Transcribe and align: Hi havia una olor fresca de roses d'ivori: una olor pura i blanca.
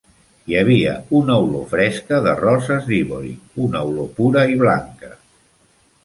Hi 0.51 0.55
havia 0.59 0.91
una 1.17 1.33
olor 1.41 1.67
fresca 1.73 2.21
de 2.27 2.33
roses 2.39 2.87
d'ivori: 2.93 3.33
una 3.67 3.83
olor 3.91 4.09
pura 4.21 4.47
i 4.55 4.57
blanca. 4.63 5.11